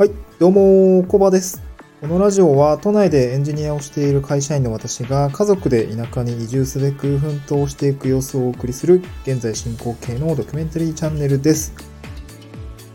[0.00, 1.60] はい、どうも、コバです。
[2.00, 11.74] このラジオは都内でエンジニアをしている会社員の私が家族で田舎に移住すべく奮闘していく様子をお送りする現在進行形のドキュメンタリーチャンネルです。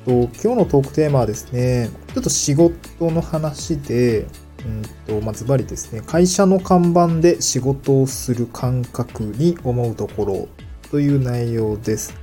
[0.03, 2.73] と今日のトークテーマはですね、ちょっと仕事
[3.11, 4.21] の話で、
[4.65, 10.47] うんと、まあ、ズバリですね、会社の看板で仕事をする感覚に思うところ
[10.89, 12.15] という内容です。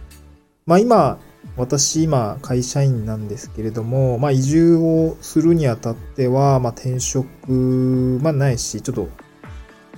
[0.66, 1.20] まあ今、
[1.56, 9.08] 私今会社員なんですけれども、まあ移住をするにあたっては、まあ転職、まあないし、ちょっと、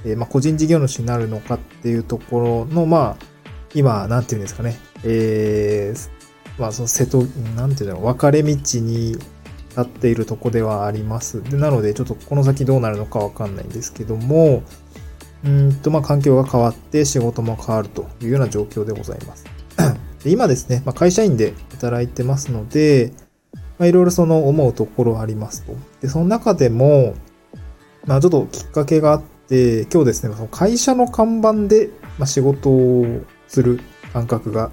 [0.04, 3.26] えーまあ個人事業主になるのかっていうところの、まあ、
[3.74, 6.10] 今、なんていうんですかね、えー、
[6.60, 7.22] まあその瀬戸、
[7.56, 11.42] なんていうの、分かれ道に立っているとこではあります。
[11.42, 14.62] でなので、ちょっとこの先どうなるのかわかんないんですけども、
[15.44, 19.44] うんと、まあ環境が変わって仕事も変わるというような状況でございます。
[20.24, 23.12] で今ですね、まあ、会社員で働いてますので、
[23.78, 25.74] ま、いろいろその思うところありますと。
[26.00, 27.14] で、その中でも、
[28.06, 33.04] まあ、ちょっときっかけがあって、今日ですね、その会社の看板で、ま、仕事を
[33.48, 33.80] する
[34.14, 34.70] 感覚が、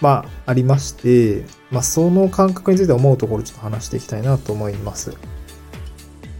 [0.00, 5.12] まあ、ありまして、まあ、その感覚について思うところちょっと話していきたいなと思います。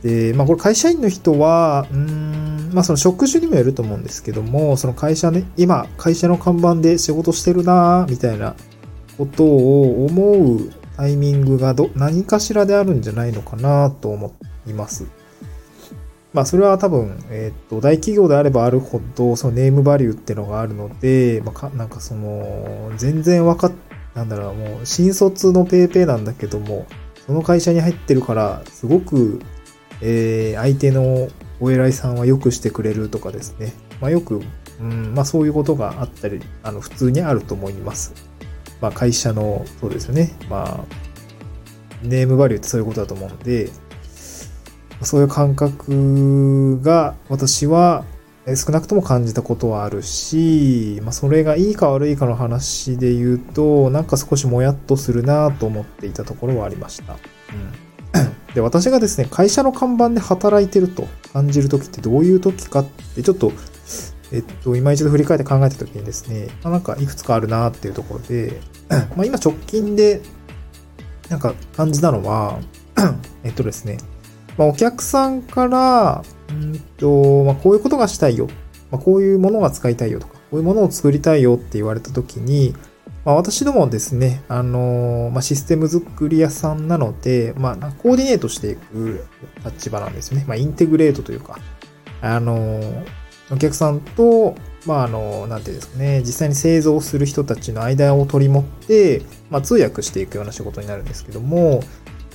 [0.05, 8.55] で、まあ、これ会社員の人は、うん、まあ、その職種にもよると思うんですけども、その会社ね、今、会社の看板で仕事してるなみたいな
[9.17, 14.35] ことを思うタイミングがど、何かしらであるんじゃないのかなと思
[14.67, 15.07] います。
[16.35, 23.73] まあ、それは多分、えっ、と、大企業であればあるほど、そのネームバリューってのがあるので、まあ、かなんかその、全然わかっ、
[24.15, 26.85] なんだろう、もう、新卒のペーペーなんだけども、
[27.27, 29.41] その会社に入ってるから、すごく、
[30.01, 31.29] えー、相手の
[31.61, 33.73] お偉いさんはよくしてくれるとかですね。
[34.01, 34.43] まあよく、
[34.81, 38.13] うん、まあそういうことがあったり、あの、普通にあると思います。
[38.81, 40.37] まあ会社の、そうですよね。
[40.51, 40.85] まあ、
[42.03, 43.71] ネームバリューってそういうことだと思うので、
[45.03, 48.05] そういう感覚が私は
[48.57, 57.15] 少なくとも感じたことはあるし、まあそれがいいか悪いかの話で言うと、なんか少しもやっとするなと思っていたところはありました。
[57.15, 57.19] うん。
[58.55, 63.53] で、私がですね、会社の看板で働いてると感じるときってどういうときかって、ちょっと、
[64.33, 68.61] えっと、今一度振り返って考えたときにですね、まあ、なんかいくつかあるなっていうところで、
[69.17, 70.23] まあ今直近で、
[71.29, 72.61] なんか感じたのは、
[73.43, 73.99] えっとですね、
[74.57, 78.49] まあお客さんから、うんと、まあこういうことがしたいよ。
[78.93, 82.75] まあこういうものが使いたいよとか、こういうものを作りたいよって言われたときに、
[83.25, 89.25] まあ、私どもですね、あのーまあ、システム作り屋さんなので、まあ、コーディネートしていく
[89.65, 90.45] 立場なんですよね。
[90.47, 91.59] まあ、インテグレートというか、
[92.21, 93.05] あのー
[93.51, 94.55] お客さんと、
[94.87, 101.83] まあ、あのーなんていうんですかね、実際に製造する人たちの間を取り持って、まあ、通訳していくような仕事になるんですけども、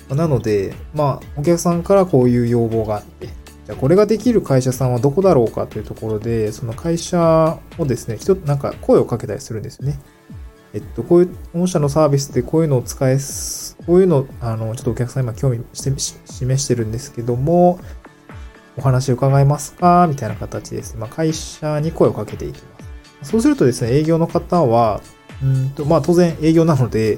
[0.09, 3.27] なので、まあ、お客さんからこういう要望があって、
[3.65, 9.99] じゃこれができる会社さんはどこだろうかというところで、その会社をですね、人、なんか声をかけたりするんですよね。
[10.73, 17.79] えっと、こういう、御社のサービスでこういうのを使えす、こういうの、あの、ちょっとお客さん今興味して、し示してるんですけども、
[18.77, 20.07] お話伺えますか？
[20.07, 20.95] みたいな形です。
[20.95, 22.69] まあ、会社に声をかけていきま
[23.23, 23.31] す。
[23.31, 25.01] そうするとですね、営業の方は、
[25.43, 27.17] うんと、まあ、当然営業なので、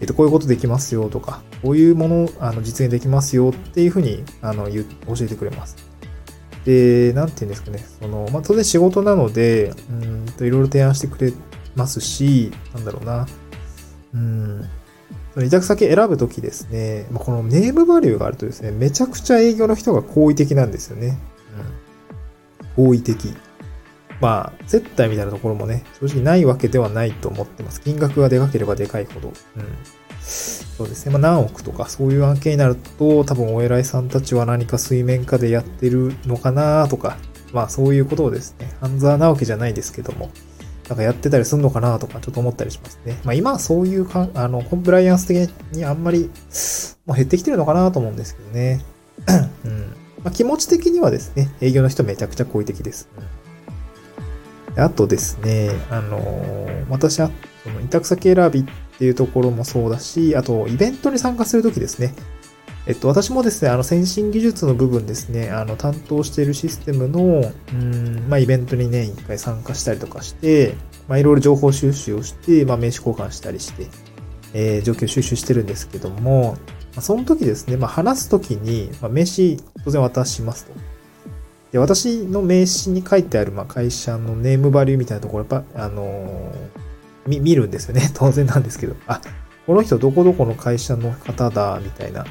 [0.00, 4.82] えっと、こういうことできますよとか、こういうものをあの実現できますよっていうふうに、あの、教
[5.24, 5.76] えてくれます。
[6.64, 11.32] で、なんて言うんですかね、その、まあ、当然仕事なので、うんと、いろいろ提案してくれ
[11.76, 13.26] ますし、なんだろうな。
[14.14, 14.68] うん。
[15.34, 21.18] その委託先選ぶときですね、このネームバリューがあるとですね、めちゃくちゃ営業の人が好意的なんですよね。
[22.76, 22.86] うん。
[22.86, 23.34] 好意的。
[24.20, 27.80] まあ、接待みたいなところもね、正直ないわけではないと思ってます。
[27.80, 29.28] 金額がでかければでかいほど。
[29.28, 29.34] うん。
[30.20, 31.12] そうですね。
[31.12, 37.16] まあ何億とかそういう案件になると、多分お偉いさんたちは何か水面下でやってるのかなとか、
[37.52, 40.30] まあそういうことをですね、半沢なわけじゃないですけども、
[40.88, 43.20] なんかやってたりするのかなとかちょっと思ったりしますね。
[43.24, 46.30] まあ今はそういうかん、あの、コンプライアンス的にあんまり、
[47.06, 48.84] もう減ってきてるのかなと思うんですけどね。
[49.64, 49.80] うん。
[50.24, 53.08] まあ気持ち的にはですね、営業の人めちゃくちゃ好意的です。
[54.74, 57.30] であとですね、あのー私は、
[57.64, 58.64] その委託先選びっ
[58.98, 62.14] ていうところもそうだし、あと、イベントに参加するときですね。
[62.86, 70.74] えっと、私もですね、あの、先進技術の部分ですね、あの、担当しているシステムの、うん、まあ、イベントに年一回参加したりとかして、
[71.06, 73.86] まあ、いろいろ情報収集をして、まあ、名刺交換したりして、
[74.54, 76.56] えー状況収集してるんですけども、
[76.94, 80.72] まあ、その時ですね、まあ、話す時に、まあ、名刺当然渡しますと。
[81.70, 86.82] で、私の名刺に書いてある、まあ、会社のネームバリューみたいなところ、やっぱ、あのー
[87.28, 88.10] み、見るんですよね。
[88.14, 88.96] 当然なんですけど。
[89.06, 89.20] あ、
[89.66, 92.26] この人どこどこの会社の方だ、みたいな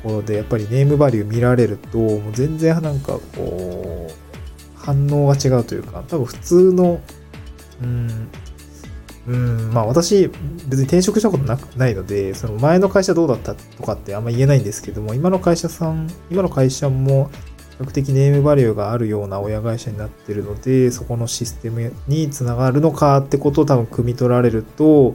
[0.00, 4.12] ころで、やっぱりネームバリュー見られると、もう全然なんかこう、
[4.74, 7.00] 反応が違うというか、多分普通の、
[7.82, 8.28] うん、
[9.26, 10.28] うん、まあ私、
[10.68, 17.30] 別に転職したことなくないので、その前の会社どうだったとかってあんま言えないんですけども、今の会社さん、今の会社も、
[17.80, 25.14] 比較的ネームバリューがあるような親会社になってるので、そこのシステムにつながるのかってことを多分汲み取られると、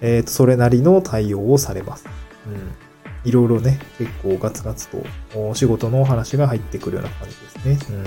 [0.00, 2.06] えっ、ー、と、それなりの対応をされます。
[2.46, 2.83] うん。
[3.24, 5.02] いろいろね、結構ガツガツと
[5.34, 7.96] お仕事のお話が入ってくるような感じですね。
[7.96, 8.04] うん。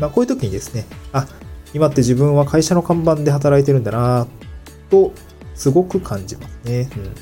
[0.00, 1.26] まあ、こういう時にですね、あ、
[1.72, 4.26] 今って自分は会社の看板で働いてるんだな
[4.90, 5.12] と、
[5.54, 6.90] すごく感じますね。
[6.96, 7.14] うん。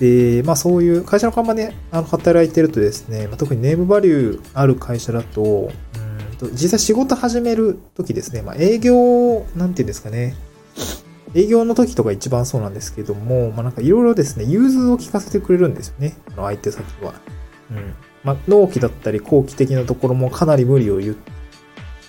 [0.00, 5.68] で、まあそういう会社の看板であの働いてるとですね、まあ、特にネームバリューある会社だと、う
[6.04, 10.36] んと実際仕事始める時ですね、まあ営業、なんていうんですかね、
[11.34, 17.14] 営業の時とか一番そうなんですけども、まあなんかいろいろですね、融通を聞かせてくれるんですよね、あの相手先は。
[17.70, 17.94] うん。
[18.24, 21.16] まあ納期だったり後期的なところもかなり無理を言っ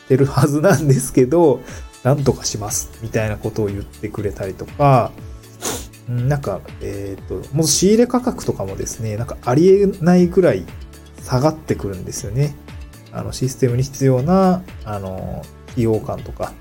[0.08, 1.62] てるはずなんですけど、
[2.04, 5.12] なんとかします、みたいなことを言ってくれたりとか、
[6.08, 10.66] なんか、えっ、ー、と、もう仕入れ価格とかもですね、なんかありえないぐらい
[11.24, 12.56] 下がってくるんですよね。
[13.12, 16.54] あの、システムに必要な、あの、費用感とか、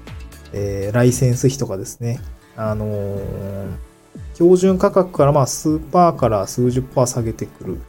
[0.52, 2.20] えー、ライセンス費とかですね。
[2.58, 3.20] あのー、
[4.34, 7.81] 標準価格からまあ数パーから数十パー下げてくる。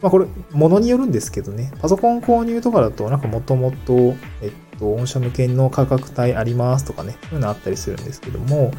[0.00, 1.72] まあこれ、ものによるんですけどね。
[1.80, 8.72] パソコン購入とかだと、なんかもともと、えっと、御社向けの価格帯ありますとかね、そういうのあったりするんですけども、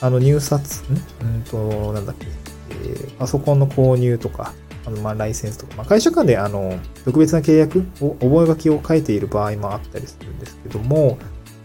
[0.00, 0.94] あの、入札、ん？
[1.22, 2.26] うんと、なんだっけ、
[2.70, 4.52] えー、パソコンの購入とか、
[4.86, 11.18] あの、ま、ライセンスとか、まあ、会社間で、あの、特別な契約を、覚書を書いている場合もあったりするんですけども、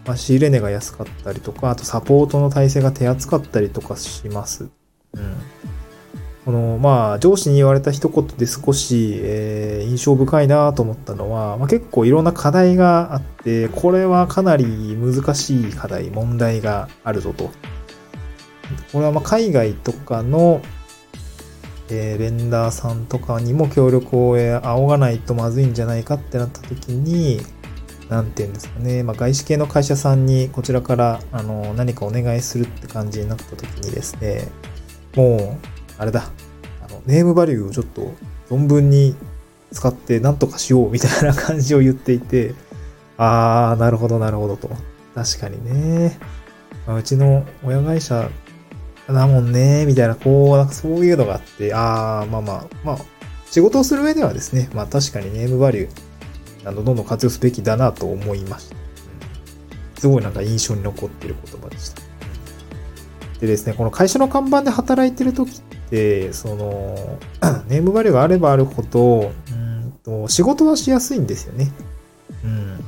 [0.09, 4.67] まあ、仕入れ値が安かったりとか、あとサポートの体制が手厚かったりとかします。
[5.13, 5.35] うん。
[6.45, 14.65] この、まあ、上司に言われた一言で少し、えー、印象深いなと思ったのは、まあ、結構いろんな課題があって、これはかなり
[14.97, 17.51] 難しい課題、問題があるぞと。
[18.91, 20.63] これはま海外とかの、
[21.91, 27.41] えー、ベンダーさんとかにも協力を仰がないとまずいんじゃないかってなった時に、
[28.09, 34.47] なんて言うんですかね、まあ、外資系の会社さんにこちらからあの何かお願いするって感じになった時にですね、
[35.15, 35.67] もう、
[35.97, 36.31] あれだ、
[36.85, 38.13] あのネームバリューをちょっと
[38.49, 39.15] 存分に
[39.71, 42.55] 使って何とかしようみたいな感じを言っていて、
[43.17, 44.69] あー、なるほどなるほどと。
[45.13, 46.17] 確かにね。
[46.87, 48.29] まあ、うちの親会社
[49.07, 52.97] だもんね、みたいな、こう、なんかそういうのがあって、あー、まあまあ、まあ、
[53.45, 56.08] 仕事をする上ではですね、まあ確かにネームバリュー、
[56.65, 58.75] あの、どんどん活用すべきだなと思いました。
[59.99, 62.01] すごいなんか印象に残ってる言葉でした。
[63.39, 67.19] でですね、この会社の看板で働いてる時って、その、
[67.67, 71.71] ネームバリューがあればあるほど、うんと、仕事はしやすいんですよね。
[72.43, 72.85] うん。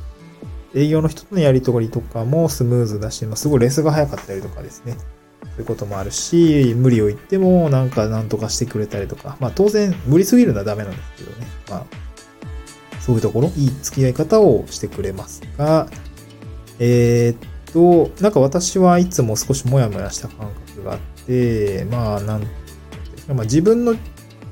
[0.74, 4.96] 営業の人とのやり取りとかもスムーズだし、まあ、すごいレースが早かったりとかですね。
[5.42, 11.46] そういうこともあるし、無理を言ってもなんか何とかしてくれたりとか、まあ当然無理すぎるのはダメなんですけどね。
[11.68, 11.84] まあ
[13.02, 15.88] そういうところ、いい付き合い方をしてくれますが、
[16.78, 22.42] えー、っと、なんか私はいつも少しモヤモヤした感覚があって、まあ、なん、
[23.28, 23.94] まあ自分の、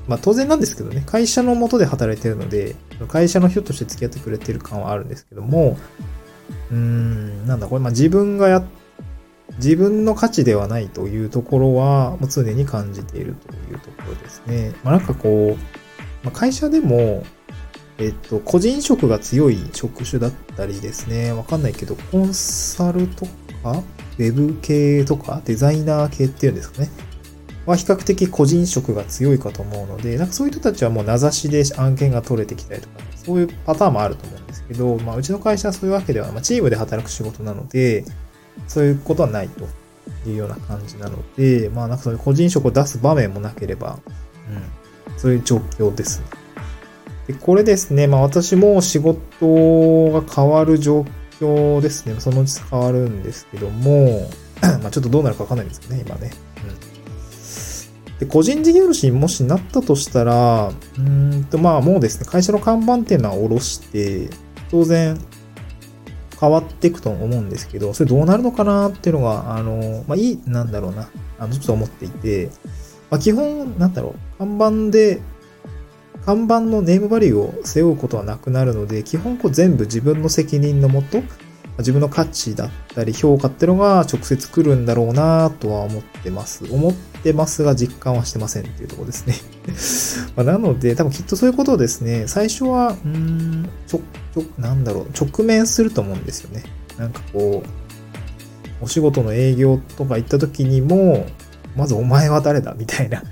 [0.07, 2.75] まあ当然なんですけどね、会社の下で働いてるので、
[3.07, 5.77] 会社の人として付き合ってくれてる感はあるんですけども、
[6.69, 8.63] うーん、なんだ、これ、まあ自分がや、
[9.57, 14.73] 自分の価値ではないというところは、もう常に感じているというところですね。
[14.83, 17.23] まあなんかこう、まあ、会社でも、
[18.01, 23.25] えっと、個人職が強い職種だったりですね、わかんないけど、コンサルと
[23.63, 23.83] か、
[24.17, 26.89] ウェブ系とか、デザイナー系っていうんですかね。
[27.65, 38.03] は比較的個人職が強いかと思うので、なんかそういう人たちはもう名指しで案件が取れてきたりとか、そういうパターンもあると思うんですけど、まあうちの会社はそういうわけでは、まあチームで働く仕事なので、
[38.67, 39.67] そういうことはないと
[40.27, 43.99] いうような感じなので、まあなんかそういう個人職を出す場面もなければ、
[44.49, 46.40] うん、そういう状況ですね。
[47.27, 51.05] で、これですね、まあ私も仕事が変わる状
[51.39, 52.19] 況ですね。
[52.19, 54.29] そのうち変わるんですけども、
[54.81, 56.31] まあちょっとどうなるかわかんないですけどね、今ね。
[58.09, 64.29] うん、で、個人事業主にもしなったとしたら、うんと、まあもうですね、会社の看板っていうのは下ろして、
[64.69, 65.19] 当然、
[66.39, 72.49] 変わっていくと思うんですけど、それどうなるのかなっていうのが、あの、まあいい、なんだろうな、あの、ちょっと思っていて、
[73.11, 75.21] まあ基本、なんだろう、看板で
[76.25, 81.23] 看板のネームバリューを背負うことはなくなるので、基本こう全部自分の責任のもと、
[81.79, 86.65] 自分の価値だったり評価ってのが直接来るんだろうなとは思ってます。
[86.71, 89.35] 思ってますが実感はしてませんっていうとこですね
[90.35, 94.01] まなので、多分きっとそういうことをですね、最初は、うん、ちょ、
[94.33, 96.63] ちょ、なんだろう、直面すると思うんですよね。
[96.97, 101.25] なんかこう、お仕事の営業とか行った時にも、
[101.75, 103.23] まずお前は誰だみたいな。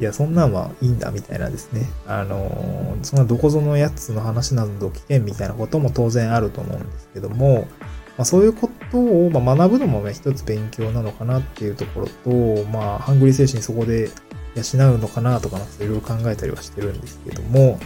[0.00, 1.86] いや、そんなんはいいんだみたいなですね。
[2.06, 7.68] あの、そんなどこぞのやつの話など危険みたいなことも当然あると思うんですけども、
[8.16, 14.10] まあ、そういうことを、ま学ぶのも、ね、一つ勉強なのかなっていうところと、まあ、ハングリー精神そこで
[14.56, 17.78] 養うのかなとか、いろいろ考えたりはしてるんですけども、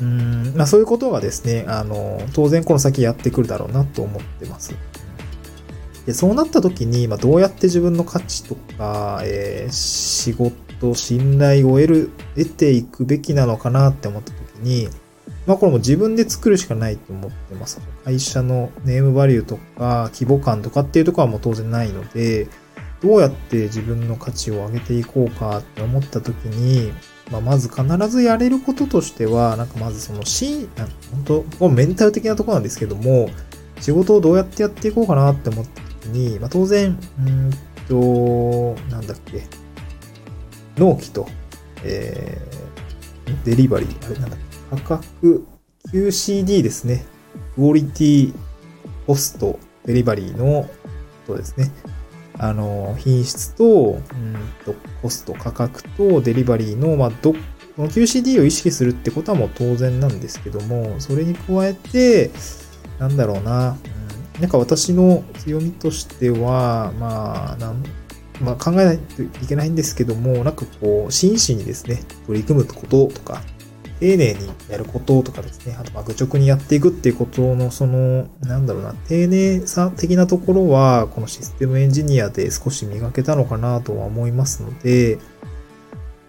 [0.00, 4.74] うん、まあそういうことがですね、あの、当然この先やってくるだろうなと思ってます。
[6.06, 14.88] で、そうなった時に、まあ、どうやって自分の価値とか、えー、仕事、と信頼を得る、得ていくべきなのかなって思った時に、
[15.46, 17.80] まあこれも自分で作るしかないと思ってます。
[18.04, 22.48] 会社のネームバリューとか規模感とかっていうところはもう当然ないので、
[23.00, 26.92] どうやって自分の価値を上げていこうかって思った時に、
[27.30, 30.68] まあ、まず必ずやれることとしては、なんかまずそのし、
[31.28, 33.30] 本当メンタル的なところなんですけども、
[33.80, 37.50] 仕事をどうやってやっていこうかなって思った時に、まあ、当然、うん
[37.86, 39.46] と、なんだっけ、
[40.78, 41.26] 納期と、
[41.84, 44.36] えー、デリバリー、あれなんだ、
[44.70, 45.46] 価格
[45.92, 47.06] QCD ですね。
[47.54, 48.34] クオリティ、
[49.06, 50.68] コスト、デリバリーの
[51.28, 51.70] とですね。
[52.38, 57.38] あの、品質と、うんと、コスト、価格とデリバリーの、まあ、ど、こ
[57.82, 62.30] の QCD を意識するってことはもう当然なんですけども、それに加えて、
[62.98, 63.76] なんだろうな、
[64.36, 67.82] うん、なんか私の強みとしては、まあ、なん
[68.40, 73.42] まあ、考えないといけないんですけども、なんかこう、真摯にですね、取り組むこととか、
[74.00, 85.18] 丁寧にやることとかですね、あと、ま、愚直にやっていくっていうことの、その、なんだろうな、丁寧さ的なところは、このシステムエンジニアで少し磨けたのかなとは思いますので、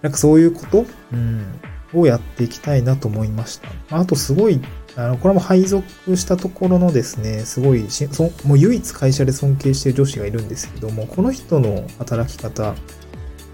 [0.01, 1.46] なんかそういうこと、うん、
[1.93, 3.69] をやっていきたいなと思いました。
[3.89, 4.62] あと、すごい、
[4.96, 5.84] あの、これも配属
[6.15, 12.72] したところのですね、すごいし、そもう唯一会社で尊敬してる女子がいるんですけども、この人の働き方、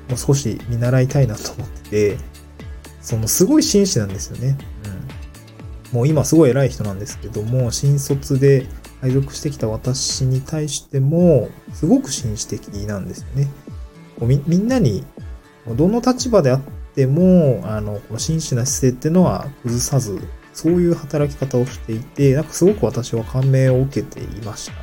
[0.10, 2.18] もう少し見習いたいなと思ってて、
[3.02, 4.58] そのすごい紳士なんですよね。
[5.92, 5.98] うん。
[5.98, 8.68] もう今すごい偉い人なんですけども、新卒で
[9.02, 13.48] 配属してきた私に対しても、すごく紳士的なんですよね。
[14.22, 15.04] みみんなに、
[15.76, 16.75] どの立場であって
[17.08, 20.20] も、あの、この真摯な姿勢っていうのは崩さず、
[20.54, 24.74] そういう働き方をしていて、なんかすごく私は感銘を受けていました。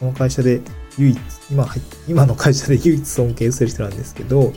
[0.00, 0.62] この会社で
[0.98, 1.18] 唯一、
[1.50, 1.68] 今、
[2.08, 4.52] 今の会社で唯一尊敬する人なんですけど、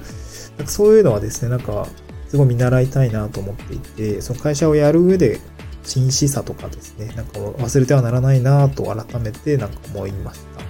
[0.57, 1.87] なんかそういうのはですね、なんか
[2.29, 5.39] すごい見習いたいなと思っていて、その会社をやる上で、
[5.83, 10.66] 真摯さとかですね、なんか忘れてはならないなと改めてなんか思いました。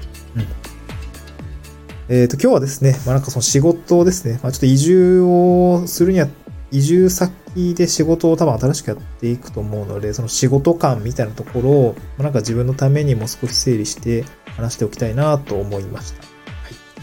[2.09, 6.27] えっ、ー、と、今日はですね、まあなんかその仕事をですね、まあちょっと移住をするには、
[6.71, 7.31] 移住先
[7.75, 16.21] で仕事を多分新しくやっていくと思うので、その仕事感みたいなところを、まあ、なんか自分のためにも少し整理して話しておきたいなと思いました。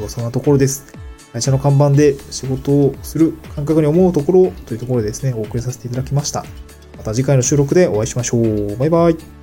[0.01, 0.09] はい。
[0.09, 0.95] そんなところです。
[1.33, 6.45] 会社の看板で仕事をする感覚に思うところというところでですね、お送りさせていただきました。
[6.97, 8.77] また次回の収録でお会いしましょう。
[8.77, 9.34] バイバイ。